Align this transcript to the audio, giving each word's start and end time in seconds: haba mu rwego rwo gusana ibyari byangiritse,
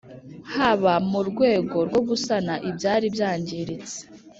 haba 0.55 0.93
mu 1.11 1.19
rwego 1.29 1.77
rwo 1.87 1.99
gusana 2.09 2.53
ibyari 2.69 3.05
byangiritse, 3.15 3.99